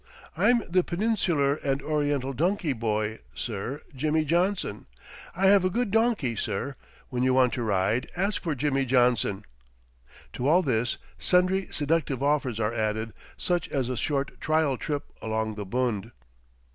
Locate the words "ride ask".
7.61-8.41